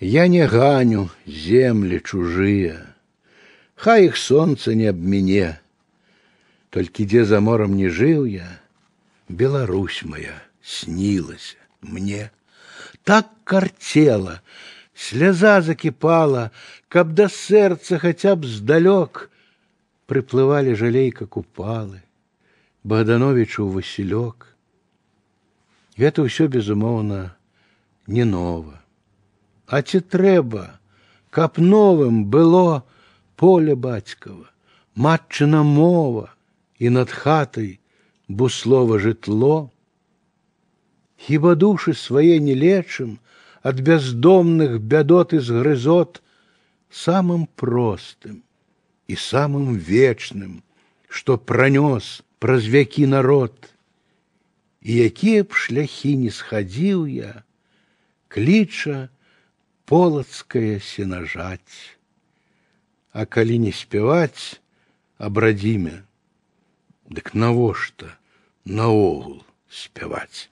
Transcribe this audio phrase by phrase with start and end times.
[0.00, 2.86] Я не ганю земли чужие,
[3.74, 5.60] Хай их солнце не аб мяне,
[6.70, 8.60] Толькі дзе за морам не жыў я,
[9.28, 12.30] Беларусь моя снилась мне.
[13.04, 14.42] Так картела,
[14.94, 16.50] слеза закипала,
[16.88, 19.30] Каб до сердца хотя б сдалек
[20.06, 22.02] Приплывали жалейка купалы,
[22.82, 24.56] Богдановичу Василек.
[25.96, 27.36] Гэта ўсё безумоўна
[28.08, 28.80] не нова.
[29.66, 30.80] А ці трэба,
[31.30, 32.82] каб новым было
[33.36, 34.50] поле бацькава,
[34.94, 36.32] матчына мова
[36.78, 37.78] і над хатай
[38.28, 39.70] буслова жытло.
[41.16, 43.18] Хіба душы свае не лечым
[43.62, 46.22] ад бяздомных бядот і згрызот
[46.90, 48.42] самым простым
[49.06, 50.62] і самым вечным,
[51.08, 53.54] што пранёс праз вякі народ,
[54.80, 57.42] і якія б шляхі не схадзіў я,
[58.28, 59.10] кліча
[59.85, 61.95] полацкая сенажаць.
[63.15, 64.59] А калі не спяваць
[65.17, 66.03] аб радзіме,
[67.07, 68.11] дык навошта
[68.65, 70.49] наогул спяваць.